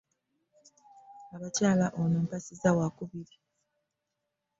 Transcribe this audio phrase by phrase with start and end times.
[1.35, 3.35] Abakyala ono mpasizza waakubiri.